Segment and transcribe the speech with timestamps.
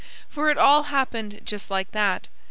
[0.29, 2.27] For it all happened just like that.